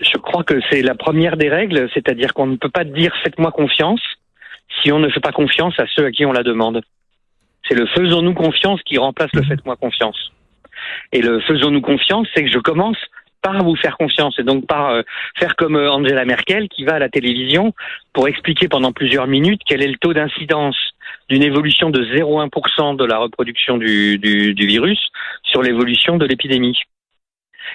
Je 0.00 0.18
crois 0.18 0.44
que 0.44 0.60
c'est 0.68 0.82
la 0.82 0.94
première 0.94 1.36
des 1.36 1.48
règles, 1.48 1.88
c'est-à-dire 1.94 2.34
qu'on 2.34 2.46
ne 2.46 2.56
peut 2.56 2.68
pas 2.68 2.84
dire 2.84 3.14
faites-moi 3.22 3.52
confiance 3.52 4.00
si 4.82 4.92
on 4.92 4.98
ne 4.98 5.08
fait 5.08 5.20
pas 5.20 5.32
confiance 5.32 5.78
à 5.78 5.84
ceux 5.94 6.04
à 6.04 6.10
qui 6.10 6.26
on 6.26 6.32
la 6.32 6.42
demande. 6.42 6.82
C'est 7.68 7.74
le 7.74 7.86
faisons-nous 7.86 8.34
confiance 8.34 8.80
qui 8.82 8.98
remplace 8.98 9.30
le 9.32 9.42
faites-moi 9.42 9.76
confiance. 9.76 10.32
Et 11.12 11.20
le 11.20 11.40
faisons-nous 11.40 11.80
confiance, 11.80 12.26
c'est 12.34 12.44
que 12.44 12.50
je 12.50 12.58
commence 12.58 12.98
par 13.42 13.62
vous 13.62 13.76
faire 13.76 13.96
confiance 13.96 14.36
et 14.38 14.42
donc 14.42 14.66
par 14.66 14.90
euh, 14.90 15.02
faire 15.38 15.54
comme 15.56 15.76
euh, 15.76 15.90
Angela 15.90 16.24
Merkel 16.24 16.68
qui 16.68 16.84
va 16.84 16.94
à 16.94 16.98
la 16.98 17.08
télévision 17.08 17.74
pour 18.12 18.26
expliquer 18.26 18.68
pendant 18.68 18.92
plusieurs 18.92 19.28
minutes 19.28 19.60
quel 19.64 19.82
est 19.82 19.88
le 19.88 19.98
taux 19.98 20.12
d'incidence 20.12 20.76
d'une 21.28 21.42
évolution 21.42 21.90
de 21.90 22.02
0,1% 22.04 22.96
de 22.96 23.04
la 23.04 23.18
reproduction 23.18 23.78
du, 23.78 24.18
du, 24.18 24.54
du 24.54 24.66
virus 24.66 24.98
sur 25.44 25.62
l'évolution 25.62 26.16
de 26.16 26.26
l'épidémie. 26.26 26.76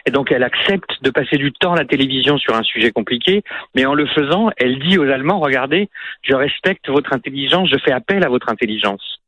Et 0.06 0.12
donc 0.12 0.32
elle 0.32 0.44
accepte 0.44 1.01
de 1.01 1.10
passer 1.10 1.38
du 1.38 1.51
temps 1.53 1.74
à 1.74 1.77
la 1.77 1.86
télévision 1.86 2.38
sur 2.38 2.56
un 2.56 2.63
sujet 2.63 2.91
compliqué, 2.91 3.44
mais 3.75 3.86
en 3.86 3.94
le 3.94 4.08
faisant, 4.08 4.50
elle 4.58 4.80
dit 4.80 4.98
aux 4.98 5.10
Allemands, 5.10 5.39
regardez, 5.39 5.89
je 6.24 6.34
respecte 6.34 6.89
votre 6.89 7.13
intelligence, 7.13 7.70
je 7.70 7.77
fais 7.77 7.91
appel 7.91 8.24
à 8.25 8.30
votre 8.30 8.50
intelligence. 8.50 9.21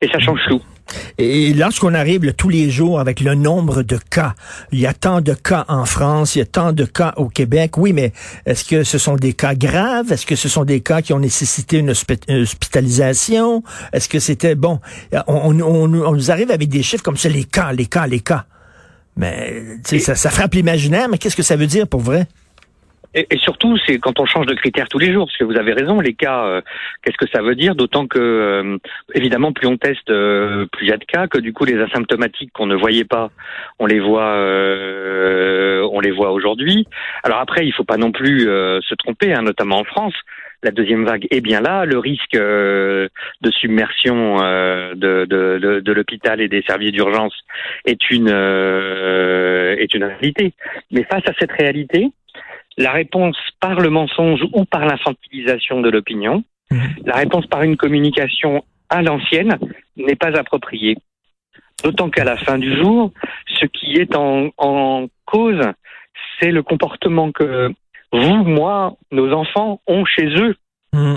Et 0.00 0.08
ça 0.08 0.18
change 0.18 0.40
tout. 0.48 0.62
Et 1.18 1.52
lorsqu'on 1.52 1.92
arrive 1.92 2.24
là, 2.24 2.32
tous 2.32 2.48
les 2.48 2.70
jours 2.70 2.98
avec 2.98 3.20
le 3.20 3.34
nombre 3.34 3.82
de 3.82 3.98
cas, 3.98 4.34
il 4.72 4.80
y 4.80 4.86
a 4.86 4.94
tant 4.94 5.20
de 5.20 5.34
cas 5.34 5.64
en 5.68 5.84
France, 5.84 6.34
il 6.34 6.38
y 6.38 6.42
a 6.42 6.46
tant 6.46 6.72
de 6.72 6.84
cas 6.84 7.12
au 7.16 7.28
Québec, 7.28 7.76
oui, 7.76 7.92
mais 7.92 8.12
est-ce 8.46 8.64
que 8.64 8.84
ce 8.84 8.96
sont 8.96 9.16
des 9.16 9.34
cas 9.34 9.54
graves? 9.54 10.10
Est-ce 10.12 10.24
que 10.24 10.34
ce 10.36 10.48
sont 10.48 10.64
des 10.64 10.80
cas 10.80 11.02
qui 11.02 11.12
ont 11.12 11.18
nécessité 11.18 11.78
une 11.78 11.90
hospi- 11.92 12.18
une 12.28 12.42
hospitalisation? 12.42 13.62
Est-ce 13.92 14.08
que 14.08 14.18
c'était, 14.18 14.54
bon, 14.54 14.80
on, 15.26 15.52
on- 15.52 15.60
on- 15.60 15.94
on 16.06 16.12
nous 16.12 16.30
arrive 16.30 16.50
avec 16.50 16.68
des 16.70 16.82
chiffres 16.82 17.02
comme 17.04 17.18
ça, 17.18 17.28
les 17.28 17.44
cas, 17.44 17.72
les 17.72 17.86
cas, 17.86 18.06
les 18.06 18.20
cas. 18.20 18.46
Mais 19.16 19.62
Et- 19.92 19.98
ça, 19.98 20.14
ça 20.14 20.30
frappe 20.30 20.54
l'imaginaire, 20.54 21.08
mais 21.10 21.18
qu'est-ce 21.18 21.36
que 21.36 21.42
ça 21.42 21.56
veut 21.56 21.66
dire 21.66 21.86
pour 21.86 22.00
vrai? 22.00 22.26
Et, 23.14 23.26
et 23.30 23.38
surtout, 23.38 23.76
c'est 23.86 23.98
quand 23.98 24.20
on 24.20 24.26
change 24.26 24.46
de 24.46 24.54
critères 24.54 24.88
tous 24.88 24.98
les 24.98 25.12
jours, 25.12 25.26
parce 25.26 25.36
que 25.36 25.44
vous 25.44 25.56
avez 25.56 25.72
raison, 25.72 26.00
les 26.00 26.14
cas, 26.14 26.44
euh, 26.44 26.60
qu'est-ce 27.02 27.16
que 27.16 27.30
ça 27.32 27.42
veut 27.42 27.54
dire 27.54 27.74
D'autant 27.74 28.06
que, 28.06 28.18
euh, 28.18 28.78
évidemment, 29.14 29.52
plus 29.52 29.66
on 29.66 29.76
teste, 29.78 30.10
euh, 30.10 30.66
plus 30.66 30.86
il 30.86 30.90
y 30.90 30.92
a 30.92 30.98
de 30.98 31.04
cas, 31.04 31.26
que 31.26 31.38
du 31.38 31.52
coup, 31.52 31.64
les 31.64 31.80
asymptomatiques 31.80 32.52
qu'on 32.52 32.66
ne 32.66 32.76
voyait 32.76 33.04
pas, 33.04 33.30
on 33.78 33.86
les 33.86 34.00
voit, 34.00 34.34
euh, 34.34 35.88
on 35.90 36.00
les 36.00 36.10
voit 36.10 36.32
aujourd'hui. 36.32 36.86
Alors 37.24 37.38
après, 37.38 37.66
il 37.66 37.72
faut 37.72 37.84
pas 37.84 37.96
non 37.96 38.12
plus 38.12 38.48
euh, 38.48 38.80
se 38.82 38.94
tromper, 38.94 39.32
hein, 39.32 39.42
notamment 39.42 39.78
en 39.78 39.84
France. 39.84 40.14
La 40.62 40.72
deuxième 40.72 41.04
vague 41.04 41.26
est 41.30 41.40
bien 41.40 41.60
là. 41.60 41.84
Le 41.84 41.98
risque 41.98 42.34
euh, 42.34 43.08
de 43.42 43.50
submersion 43.52 44.38
de, 44.38 45.24
de, 45.24 45.58
de, 45.58 45.80
de 45.80 45.92
l'hôpital 45.92 46.40
et 46.40 46.48
des 46.48 46.62
services 46.62 46.90
d'urgence 46.90 47.34
est 47.84 48.10
une 48.10 48.28
est 48.28 49.94
une 49.94 50.02
réalité. 50.02 50.52
Mais 50.90 51.04
face 51.04 51.22
à 51.28 51.32
cette 51.38 51.52
réalité, 51.52 52.10
la 52.78 52.92
réponse 52.92 53.36
par 53.60 53.78
le 53.80 53.90
mensonge 53.90 54.40
ou 54.54 54.64
par 54.64 54.86
l'infantilisation 54.86 55.80
de 55.82 55.90
l'opinion, 55.90 56.42
Mhm. 56.70 56.80
la 57.06 57.16
réponse 57.16 57.46
par 57.46 57.62
une 57.62 57.76
communication 57.76 58.64
à 58.88 59.02
l'ancienne 59.02 59.58
n'est 59.96 60.16
pas 60.16 60.36
appropriée. 60.38 60.96
D'autant 61.84 62.08
qu'à 62.10 62.24
la 62.24 62.36
fin 62.36 62.58
du 62.58 62.76
jour, 62.76 63.12
ce 63.58 63.66
qui 63.66 63.96
est 63.96 64.14
en, 64.16 64.50
en 64.58 65.06
cause, 65.26 65.60
c'est 66.40 66.50
le 66.50 66.62
comportement 66.62 67.30
que 67.32 67.70
vous, 68.12 68.36
moi, 68.44 68.96
nos 69.12 69.32
enfants 69.32 69.80
ont 69.86 70.04
chez 70.04 70.26
eux. 70.26 70.54
Hmm. 70.92 71.16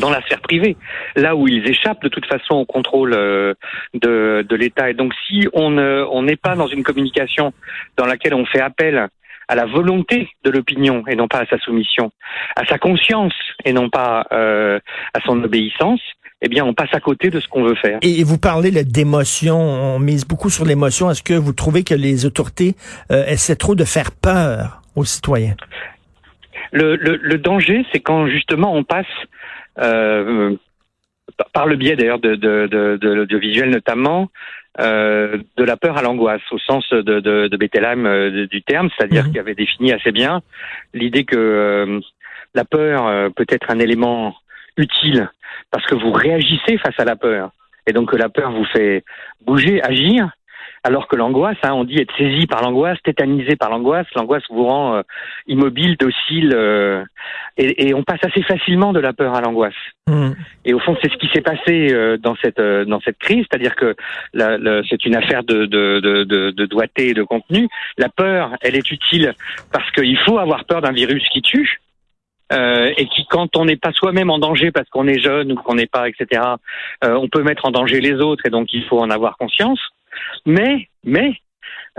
dans 0.00 0.10
la 0.10 0.20
sphère 0.22 0.40
privée, 0.40 0.76
là 1.14 1.36
où 1.36 1.46
ils 1.46 1.68
échappent 1.68 2.02
de 2.02 2.08
toute 2.08 2.26
façon 2.26 2.54
au 2.56 2.64
contrôle 2.64 3.12
euh, 3.14 3.54
de, 3.94 4.44
de 4.48 4.56
l'État. 4.56 4.90
Et 4.90 4.94
donc 4.94 5.12
si 5.24 5.46
on 5.52 5.70
ne- 5.70 6.04
on 6.10 6.22
n'est 6.24 6.34
pas 6.36 6.56
dans 6.56 6.66
une 6.66 6.82
communication 6.82 7.52
dans 7.96 8.04
laquelle 8.06 8.34
on 8.34 8.44
fait 8.44 8.60
appel 8.60 9.06
à 9.48 9.54
la 9.54 9.66
volonté 9.66 10.28
de 10.44 10.50
l'opinion 10.50 11.04
et 11.06 11.16
non 11.16 11.28
pas 11.28 11.40
à 11.40 11.46
sa 11.46 11.58
soumission, 11.58 12.12
à 12.56 12.64
sa 12.66 12.78
conscience 12.78 13.34
et 13.64 13.72
non 13.72 13.90
pas 13.90 14.26
euh, 14.32 14.78
à 15.12 15.20
son 15.20 15.42
obéissance, 15.42 16.00
eh 16.42 16.48
bien 16.48 16.64
on 16.64 16.74
passe 16.74 16.92
à 16.92 17.00
côté 17.00 17.30
de 17.30 17.40
ce 17.40 17.48
qu'on 17.48 17.64
veut 17.64 17.74
faire. 17.74 17.98
Et 18.02 18.22
vous 18.24 18.38
parlez 18.38 18.70
d'émotion, 18.84 19.58
on 19.58 19.98
mise 19.98 20.26
beaucoup 20.26 20.50
sur 20.50 20.64
l'émotion. 20.64 21.10
Est-ce 21.10 21.22
que 21.22 21.34
vous 21.34 21.52
trouvez 21.52 21.84
que 21.84 21.94
les 21.94 22.26
autorités 22.26 22.74
euh, 23.10 23.24
essaient 23.26 23.56
trop 23.56 23.74
de 23.74 23.84
faire 23.84 24.10
peur 24.12 24.82
aux 24.96 25.04
citoyens? 25.04 25.56
Le, 26.72 26.96
le, 26.96 27.16
le 27.16 27.38
danger, 27.38 27.86
c'est 27.92 28.00
quand 28.00 28.26
justement 28.26 28.74
on 28.74 28.82
passe 28.84 29.06
euh, 29.78 30.56
par 31.52 31.66
le 31.66 31.76
biais 31.76 31.96
d'ailleurs 31.96 32.18
de, 32.18 32.34
de, 32.34 32.66
de, 32.70 32.96
de 33.00 33.08
l'audiovisuel 33.12 33.70
notamment, 33.70 34.28
euh, 34.80 35.38
de 35.56 35.64
la 35.64 35.76
peur 35.76 35.96
à 35.96 36.02
l'angoisse, 36.02 36.42
au 36.50 36.58
sens 36.58 36.88
de, 36.90 37.02
de, 37.02 37.48
euh, 37.48 38.46
du 38.46 38.62
terme, 38.62 38.90
c'est-à-dire 38.96 39.24
Mhm. 39.24 39.30
qu'il 39.30 39.40
avait 39.40 39.54
défini 39.54 39.92
assez 39.92 40.12
bien 40.12 40.40
l'idée 40.92 41.24
que 41.24 41.36
euh, 41.36 42.00
la 42.54 42.64
peur 42.64 43.32
peut 43.34 43.46
être 43.48 43.70
un 43.70 43.78
élément 43.78 44.34
utile 44.76 45.28
parce 45.70 45.84
que 45.86 45.94
vous 45.94 46.12
réagissez 46.12 46.78
face 46.78 46.98
à 46.98 47.04
la 47.04 47.16
peur 47.16 47.50
et 47.86 47.92
donc 47.92 48.10
que 48.10 48.16
la 48.16 48.28
peur 48.28 48.52
vous 48.52 48.64
fait 48.66 49.04
bouger, 49.44 49.82
agir, 49.82 50.30
alors 50.84 51.08
que 51.08 51.16
l'angoisse, 51.16 51.56
hein, 51.62 51.72
on 51.72 51.84
dit 51.84 51.98
être 51.98 52.14
saisi 52.16 52.46
par 52.46 52.62
l'angoisse, 52.62 52.98
tétanisé 53.02 53.56
par 53.56 53.70
l'angoisse, 53.70 54.06
l'angoisse 54.14 54.44
vous 54.50 54.64
rend 54.66 54.96
euh, 54.96 55.02
immobile, 55.46 55.96
docile, 55.98 56.52
euh, 56.54 57.02
et, 57.56 57.88
et 57.88 57.94
on 57.94 58.02
passe 58.02 58.20
assez 58.22 58.42
facilement 58.42 58.92
de 58.92 59.00
la 59.00 59.12
peur 59.14 59.34
à 59.34 59.40
l'angoisse. 59.40 59.74
Hmm. 60.06 60.32
Et 60.66 60.74
au 60.74 60.78
fond, 60.80 60.94
c'est 61.02 61.10
ce 61.10 61.16
qui 61.16 61.28
s'est 61.32 61.40
passé 61.40 61.88
euh, 61.92 62.18
dans 62.18 62.36
cette 62.42 62.58
euh, 62.60 62.84
dans 62.84 63.00
cette 63.00 63.18
crise, 63.18 63.44
c'est-à-dire 63.50 63.74
que 63.74 63.96
la- 64.34 64.58
la- 64.58 64.82
c'est 64.88 65.04
une 65.06 65.16
affaire 65.16 65.42
de 65.42 65.64
de, 65.66 66.00
de, 66.00 66.24
de 66.24 66.50
de 66.50 66.66
doigté 66.66 67.08
et 67.08 67.14
de 67.14 67.22
contenu. 67.22 67.66
La 67.98 68.10
peur, 68.10 68.50
elle 68.60 68.76
est 68.76 68.90
utile 68.90 69.32
parce 69.72 69.90
qu'il 69.92 70.18
faut 70.18 70.38
avoir 70.38 70.64
peur 70.66 70.82
d'un 70.82 70.92
virus 70.92 71.26
qui 71.30 71.40
tue. 71.42 71.80
euh, 72.52 72.92
et 72.98 73.06
qui, 73.06 73.24
quand 73.30 73.56
on 73.56 73.64
n'est 73.64 73.76
pas 73.78 73.90
soi-même 73.92 74.28
en 74.30 74.38
danger 74.38 74.70
parce 74.70 74.88
qu'on 74.90 75.08
est 75.08 75.18
jeune 75.18 75.52
ou 75.52 75.54
qu'on 75.56 75.74
n'est 75.76 75.86
pas, 75.86 76.08
etc., 76.10 76.42
euh, 77.02 77.14
on 77.14 77.26
peut 77.28 77.42
mettre 77.42 77.64
en 77.64 77.70
danger 77.70 78.00
les 78.02 78.12
autres 78.20 78.44
et 78.46 78.50
donc 78.50 78.72
il 78.74 78.84
faut 78.84 79.00
en 79.00 79.08
avoir 79.08 79.38
conscience. 79.38 79.80
Mais, 80.46 80.88
mais, 81.04 81.34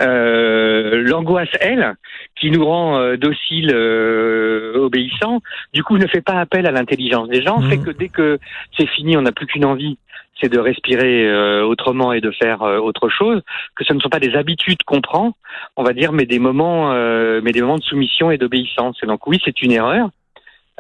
euh, 0.02 1.02
l'angoisse, 1.04 1.50
elle, 1.62 1.96
qui 2.40 2.52
nous 2.52 2.66
rend 2.66 3.00
euh, 3.00 3.16
dociles, 3.18 3.72
euh, 3.74 4.78
obéissants, 4.78 5.42
du 5.74 5.84
coup 5.84 5.98
ne 5.98 6.08
fait 6.08 6.22
pas 6.22 6.40
appel 6.40 6.68
à 6.68 6.72
l'intelligence 6.72 7.30
des 7.30 7.42
gens, 7.42 7.60
Mhm. 7.60 7.70
fait 7.70 7.78
que 7.78 7.92
dès 7.92 8.10
que 8.10 8.40
c'est 8.78 8.88
fini, 8.88 9.16
on 9.16 9.22
n'a 9.22 9.32
plus 9.32 9.46
qu'une 9.46 9.66
envie, 9.66 9.98
c'est 10.42 10.50
de 10.52 10.60
respirer 10.60 11.26
euh, 11.28 11.64
autrement 11.64 12.12
et 12.12 12.20
de 12.20 12.30
faire 12.32 12.62
euh, 12.64 12.78
autre 12.78 13.08
chose, 13.08 13.42
que 13.76 13.86
ce 13.86 13.94
ne 13.94 14.02
sont 14.02 14.10
pas 14.10 14.20
des 14.20 14.36
habitudes 14.36 14.84
qu'on 14.86 15.00
prend, 15.00 15.32
on 15.78 15.84
va 15.84 15.94
dire, 15.94 16.12
mais 16.12 16.26
des 16.26 16.40
moments, 16.40 16.92
euh, 16.92 17.40
mais 17.42 17.54
des 17.54 17.62
moments 17.62 17.78
de 17.78 17.84
soumission 17.84 18.32
et 18.32 18.38
d'obéissance. 18.38 18.98
Et 19.02 19.06
donc 19.08 19.26
oui, 19.28 19.40
c'est 19.46 19.62
une 19.62 19.72
erreur. 19.72 20.10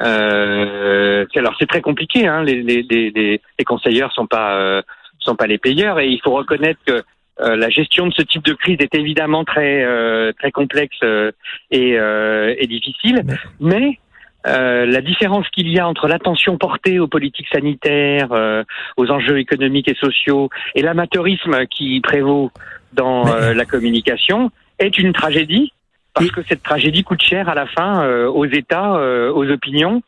Euh, 0.01 1.25
alors 1.36 1.56
c'est 1.58 1.68
très 1.68 1.80
compliqué, 1.82 2.27
hein, 2.27 2.44
les, 2.44 2.62
les, 2.62 2.84
les, 2.84 3.12
les, 3.12 3.42
les 3.58 3.65
conseilleurs 3.65 4.12
sont 4.12 4.27
pas 4.27 4.58
euh, 4.58 4.82
sont 5.20 5.38
pas 5.38 5.48
les 5.48 5.58
payeurs 5.58 6.00
et 6.00 6.08
il 6.08 6.20
faut 6.22 6.32
reconnaître 6.32 6.82
que 6.86 7.01
euh, 7.42 7.56
la 7.56 7.70
gestion 7.70 8.08
de 8.08 8.13
ce 8.13 8.22
type 8.22 8.44
de 8.46 8.54
crise 8.54 8.77
est 8.80 8.96
évidemment 8.96 9.44
très 9.44 9.84
euh, 9.84 10.32
très 10.39 10.51
complexe 10.51 10.98
euh, 11.04 11.32
et, 11.72 12.00
euh, 12.00 12.56
et 12.58 12.68
difficile, 12.68 13.24
mais 13.60 14.00
euh, 14.48 14.86
la 14.86 15.01
différence 15.01 15.50
qu'il 15.50 15.68
y 15.70 15.80
a 15.80 15.88
entre 15.88 16.08
l'attention 16.08 16.58
portée 16.58 17.00
aux 17.00 17.08
politiques 17.08 17.48
sanitaires, 17.51 18.32
euh, 18.32 18.63
aux 18.96 19.10
enjeux 19.10 19.39
économiques 19.39 19.89
et 19.89 19.96
sociaux, 19.96 20.50
et 20.75 20.82
l'amateurisme 20.82 21.65
qui 21.65 22.00
prévaut 22.01 22.51
dans 22.94 23.27
euh, 23.27 23.54
la 23.54 23.65
communication 23.65 24.51
est 24.80 24.98
une 24.98 25.13
tragédie, 25.13 25.74
parce 26.13 26.30
que 26.32 26.42
cette 26.48 26.63
tragédie 26.63 27.04
coûte 27.04 27.24
cher 27.24 27.50
à 27.50 27.56
la 27.56 27.65
fin 27.65 28.04
euh, 28.04 28.27
aux 28.27 28.46
États, 28.46 28.96
euh, 28.96 29.32
aux 29.34 29.50
opinions, 29.50 30.01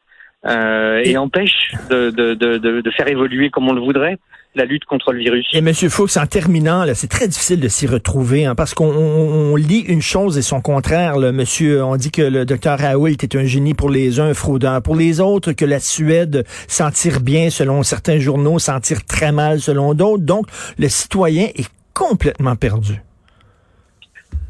euh, 0.45 1.01
et, 1.03 1.11
Et- 1.11 1.17
empêche 1.17 1.73
de, 1.89 2.11
de, 2.11 2.35
de, 2.35 2.57
de, 2.57 2.81
de 2.81 2.91
faire 2.91 3.07
évoluer 3.07 3.49
comme 3.49 3.67
on 3.67 3.73
le 3.73 3.81
voudrait 3.81 4.17
la 4.55 4.65
lutte 4.65 4.85
contre 4.85 5.11
le 5.13 5.19
virus. 5.19 5.45
Et 5.53 5.61
Monsieur 5.61 5.87
Fuchs, 5.89 6.17
en 6.17 6.25
terminant, 6.25 6.83
là, 6.83 6.95
c'est 6.95 7.07
très 7.07 7.27
difficile 7.27 7.59
de 7.59 7.67
s'y 7.67 7.85
retrouver, 7.85 8.45
hein, 8.45 8.55
parce 8.55 8.73
qu'on 8.73 8.87
on- 8.89 9.51
on 9.53 9.55
lit 9.55 9.81
une 9.81 10.01
chose 10.01 10.37
et 10.37 10.41
son 10.41 10.61
contraire. 10.61 11.17
Là, 11.17 11.31
monsieur, 11.31 11.83
on 11.83 11.95
dit 11.95 12.09
que 12.09 12.23
le 12.23 12.43
docteur 12.45 12.79
Raoult 12.79 13.07
est 13.07 13.35
un 13.35 13.45
génie 13.45 13.75
pour 13.75 13.89
les 13.91 14.19
uns, 14.19 14.29
un 14.29 14.33
fraudeur 14.33 14.81
pour 14.81 14.95
les 14.95 15.19
autres, 15.19 15.51
que 15.51 15.65
la 15.65 15.79
Suède 15.79 16.43
s'en 16.67 16.89
tire 16.89 17.19
bien 17.19 17.49
selon 17.51 17.83
certains 17.83 18.17
journaux, 18.17 18.57
s'en 18.57 18.79
tire 18.79 19.05
très 19.05 19.31
mal 19.31 19.59
selon 19.59 19.93
d'autres. 19.93 20.23
Donc, 20.23 20.47
le 20.79 20.89
citoyen 20.89 21.49
est 21.55 21.69
complètement 21.93 22.55
perdu. 22.55 23.01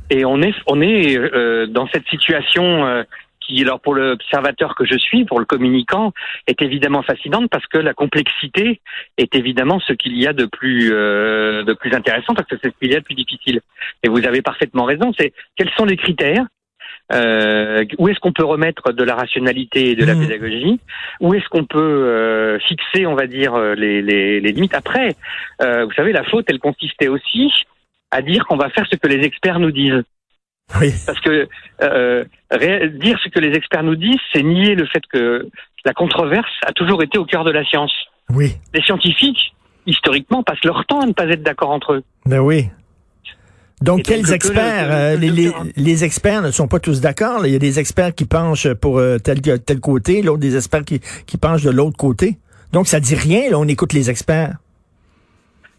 Et 0.10 0.24
on 0.24 0.42
est, 0.42 0.54
on 0.68 0.82
est 0.82 1.18
euh, 1.18 1.68
dans 1.68 1.88
cette 1.94 2.08
situation 2.08 2.64
euh, 2.86 3.04
qui, 3.48 3.62
alors 3.64 3.80
pour 3.80 3.96
l'observateur 3.96 4.76
que 4.76 4.86
je 4.86 4.98
suis, 4.98 5.26
pour 5.26 5.40
le 5.40 5.46
communicant, 5.46 6.12
est 6.48 6.62
évidemment 6.62 7.02
fascinante 7.02 7.50
parce 7.50 7.66
que 7.68 7.78
la 7.78 7.94
complexité 7.94 8.82
est 9.18 9.34
évidemment 9.36 9.80
ce 9.80 9.94
qu'il 9.94 10.18
y 10.18 10.28
a 10.28 10.34
de 10.34 10.46
plus 10.46 10.90
euh, 10.92 11.64
de 11.64 11.74
plus 11.74 11.94
intéressant 11.94 12.34
parce 12.36 12.48
que 12.48 12.56
c'est 12.62 12.72
ce 12.72 12.78
qu'il 12.80 12.92
y 12.92 12.96
a 12.96 13.00
de 13.00 13.06
plus 13.06 13.16
difficile. 13.16 13.62
Et 14.04 14.10
vous 14.10 14.26
avez 14.26 14.42
parfaitement 14.42 14.84
raison. 14.84 15.14
C'est 15.18 15.34
quels 15.56 15.72
sont 15.78 15.86
les 15.86 15.98
critères 15.98 16.46
euh, 17.14 17.86
où 18.00 18.10
est-ce 18.10 18.20
qu'on 18.20 18.34
peut 18.34 18.44
remettre 18.44 18.92
de 18.92 19.04
la 19.04 19.16
rationalité 19.16 19.92
et 19.92 19.96
de 19.96 20.04
la 20.04 20.14
Mhm. 20.14 20.28
pédagogie 20.28 20.80
Où 21.22 21.34
est-ce 21.34 21.48
qu'on 21.48 21.64
peut 21.64 21.80
euh, 21.80 22.60
fixer, 22.60 23.06
on 23.06 23.16
va 23.16 23.28
dire, 23.28 23.58
les, 23.58 24.02
les, 24.02 24.42
les 24.42 24.52
limites 24.52 24.74
Après, 24.74 25.16
euh, 25.62 25.86
vous 25.86 25.94
savez, 25.94 26.12
la 26.12 26.26
faute, 26.26 26.46
elle 26.50 26.60
consistait 26.60 27.08
aussi 27.08 27.50
à 28.12 28.22
dire 28.22 28.46
qu'on 28.46 28.58
va 28.58 28.70
faire 28.70 28.86
ce 28.92 28.98
que 28.98 29.08
les 29.08 29.26
experts 29.26 29.60
nous 29.60 29.72
disent. 29.72 30.04
Oui. 30.82 30.94
Parce 31.06 31.20
que 31.22 31.48
euh, 31.82 32.24
dire 33.00 33.18
ce 33.24 33.30
que 33.30 33.40
les 33.40 33.56
experts 33.56 33.84
nous 33.84 33.96
disent, 33.96 34.20
c'est 34.34 34.44
nier 34.44 34.76
le 34.76 34.86
fait 34.86 35.02
que 35.12 35.48
la 35.86 35.94
controverse 35.94 36.50
a 36.66 36.74
toujours 36.74 37.02
été 37.04 37.18
au 37.18 37.26
cœur 37.26 37.44
de 37.46 37.52
la 37.52 37.64
science. 37.64 37.94
Oui. 38.30 38.56
Les 38.74 38.82
scientifiques, 38.82 39.54
historiquement, 39.86 40.44
passent 40.44 40.64
leur 40.66 40.86
temps 40.86 41.00
à 41.00 41.06
ne 41.06 41.14
pas 41.14 41.26
être 41.28 41.44
d'accord 41.44 41.70
entre 41.70 41.94
eux. 41.94 42.04
Ben 42.26 42.40
oui. 42.40 42.68
Donc, 43.82 44.00
Et 44.00 44.04
quels 44.04 44.34
experts? 44.34 44.88
le- 44.90 44.94
euh, 44.94 45.16
que 45.16 45.22
les, 45.22 45.28
le 45.30 45.34
les, 45.36 45.46
docteur- 45.46 45.66
les 45.78 46.04
experts 46.04 46.42
ne 46.42 46.52
sont 46.52 46.68
pas 46.68 46.80
tous 46.80 47.00
d'accord. 47.00 47.46
Il 47.46 47.54
y 47.54 47.56
a 47.56 47.60
des 47.60 47.80
experts 47.80 48.14
qui 48.16 48.26
penchent 48.26 48.74
pour 48.74 48.98
euh, 49.00 49.20
tel, 49.20 49.40
tel 49.42 49.80
côté, 49.80 50.22
l'autre 50.22 50.40
des 50.40 50.56
experts 50.58 50.84
qui, 50.84 51.00
qui 51.28 51.38
penchent 51.38 51.64
de 51.64 51.70
l'autre 51.70 51.96
côté. 51.96 52.38
Donc, 52.74 52.88
ça 52.88 53.00
dit 53.00 53.16
rien, 53.16 53.50
là, 53.52 53.58
on 53.60 53.68
écoute 53.68 53.94
les 53.94 54.10
experts. 54.10 54.56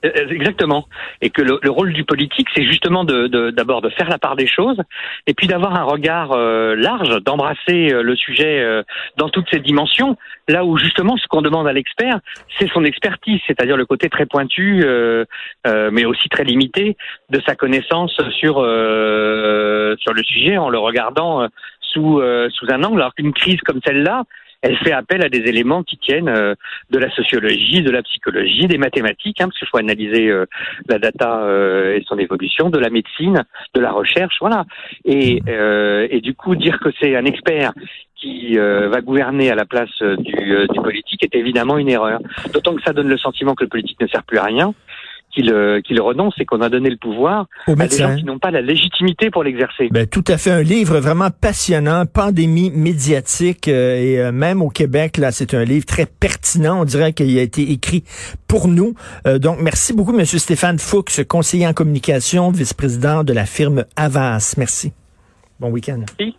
Euh, 0.05 0.29
Exactement. 0.31 0.87
Et 1.23 1.31
que 1.31 1.43
le, 1.43 1.59
le 1.63 1.71
rôle 1.71 1.93
du 1.93 2.05
politique, 2.05 2.49
c'est 2.55 2.65
justement 2.65 3.05
d'abord 3.05 3.83
de, 3.83 3.91
faire 3.91 4.09
la 4.09 4.19
part 4.19 4.37
des 4.37 4.47
choses, 4.47 4.79
et 5.27 5.35
puis 5.35 5.47
d'avoir 5.47 5.75
un 5.75 5.83
regard 5.83 6.33
euh, 6.33 6.77
large, 6.77 7.21
d'embrasser 7.23 7.93
euh, 7.93 8.03
le 8.03 8.15
sujet 8.15 8.61
euh, 8.61 8.83
dans 9.17 9.29
toutes 9.29 9.49
ses 9.51 9.59
dimensions. 9.59 10.17
Là 10.47 10.65
où 10.65 10.79
justement, 10.79 11.17
ce 11.17 11.27
qu'on 11.27 11.43
demande 11.43 11.67
à 11.67 11.73
l'expert, 11.73 12.21
c'est 12.59 12.69
son 12.71 12.85
expertise, 12.85 13.41
c'est-à-dire 13.47 13.77
le 13.77 13.87
côté 13.87 14.09
très 14.09 14.27
pointu, 14.27 14.83
euh, 14.85 15.25
euh, 15.67 15.91
mais 15.93 16.05
aussi 16.05 16.29
très 16.29 16.45
limité 16.45 16.97
de 17.31 17.41
sa 17.47 17.55
connaissance 17.55 18.13
sur 18.39 18.55
sur 18.55 20.13
le 20.15 20.23
sujet, 20.25 20.57
en 20.59 20.69
le 20.69 20.79
regardant 20.79 21.49
sous 21.81 22.23
sous 22.51 22.67
un 22.71 22.83
angle. 22.85 23.01
Alors 23.01 23.15
qu'une 23.15 23.33
crise 23.33 23.61
comme 23.63 23.81
celle-là, 23.85 24.25
elle 24.63 24.77
fait 24.79 24.93
appel 24.93 25.25
à 25.25 25.29
des 25.29 25.39
éléments 25.39 25.83
qui 25.83 25.99
tiennent 25.99 26.29
euh, 26.29 26.55
de 26.91 26.99
la 26.99 27.11
sociologie, 27.11 27.83
de 27.83 27.91
la 27.91 28.03
psychologie, 28.03 28.67
des 28.67 28.79
mathématiques, 28.79 29.41
hein, 29.41 29.47
parce 29.47 29.59
qu'il 29.59 29.69
faut 29.69 29.79
analyser 29.79 30.29
euh, 30.29 30.47
la 30.89 30.99
data 30.99 31.43
euh, 31.43 31.97
et 31.97 32.03
son 32.07 32.19
évolution, 32.19 32.69
de 32.71 32.79
la 32.79 32.91
médecine, 32.91 33.45
de 33.75 33.81
la 33.81 33.93
recherche, 33.93 34.37
voilà. 34.41 34.65
Et, 35.05 35.41
du 36.21 36.35
coup, 36.35 36.57
dire 36.57 36.81
que 36.81 36.89
c'est 37.01 37.17
un 37.17 37.25
expert 37.25 37.73
qui 38.17 38.57
va 38.57 39.01
gouverner 39.01 39.51
à 39.51 39.55
la 39.55 39.65
place 39.65 40.03
du, 40.03 40.67
du 40.69 40.81
politique 40.81 41.23
est 41.23 41.37
évidemment 41.37 41.79
une 41.79 41.89
erreur. 41.89 42.19
D'autant 42.53 42.75
que 42.75 42.83
ça 42.83 42.93
donne 42.93 43.09
le 43.09 43.17
sentiment 43.17 43.55
que 43.55 43.63
le 43.63 43.69
politique 43.69 44.01
ne 44.01 44.09
sert 44.09 44.25
plus 44.25 44.39
à 44.39 44.45
rien, 44.45 44.75
qu'il 45.31 45.53
euh, 45.53 45.81
qu'il 45.81 46.01
renonce 46.01 46.35
et 46.39 46.45
qu'on 46.45 46.61
a 46.61 46.69
donné 46.69 46.91
le 46.91 46.97
pouvoir 46.97 47.47
Aux 47.67 47.73
à 47.73 47.75
des 47.75 47.83
médecins. 47.83 48.11
gens 48.11 48.17
qui 48.17 48.25
n'ont 48.25 48.39
pas 48.39 48.51
la 48.51 48.61
légitimité 48.61 49.31
pour 49.31 49.45
l'exercer. 49.45 49.89
Ben, 49.91 50.07
tout 50.07 50.25
à 50.29 50.37
fait. 50.39 50.51
Un 50.51 50.63
livre 50.63 50.99
vraiment 50.99 51.31
passionnant, 51.31 52.05
pandémie 52.07 52.71
médiatique, 52.71 53.69
euh, 53.69 53.97
et 53.97 54.19
euh, 54.19 54.33
même 54.33 54.63
au 54.63 54.69
Québec, 54.69 55.17
là, 55.17 55.33
c'est 55.33 55.55
un 55.55 55.65
livre 55.65 55.87
très 55.87 56.07
pertinent. 56.07 56.81
On 56.81 56.85
dirait 56.85 57.13
qu'il 57.13 57.39
a 57.39 57.43
été 57.43 57.71
écrit 57.71 58.05
pour 58.47 58.69
nous. 58.69 58.95
Euh, 59.27 59.39
donc, 59.39 59.59
merci 59.61 59.93
beaucoup, 59.93 60.13
Monsieur 60.13 60.39
Stéphane 60.39 60.79
Fuchs, 60.79 61.25
conseiller 61.25 61.67
en 61.67 61.73
communication, 61.73 62.51
vice-président 62.51 63.25
de 63.25 63.33
la 63.33 63.47
firme 63.47 63.85
Avas. 63.97 64.55
Merci. 64.57 64.93
Bon 65.61 65.71
week-end. 65.71 66.05
Merci. 66.19 66.37